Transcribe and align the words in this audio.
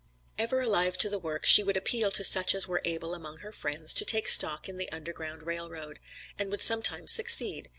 '"Ever 0.39 0.61
alive 0.61 0.97
to 0.97 1.09
the 1.09 1.19
work, 1.19 1.45
she 1.45 1.61
would 1.61 1.77
appeal 1.77 2.09
to 2.09 2.23
such 2.23 2.55
as 2.55 2.67
were 2.67 2.81
able 2.83 3.13
among 3.13 3.37
her 3.41 3.51
friends, 3.51 3.93
to 3.93 4.03
take 4.03 4.27
stock 4.27 4.67
in 4.67 4.77
the 4.77 4.91
Underground 4.91 5.43
Rail 5.43 5.69
Road, 5.69 5.99
and 6.39 6.49
would 6.49 6.63
sometimes 6.63 7.11
succeed. 7.11 7.69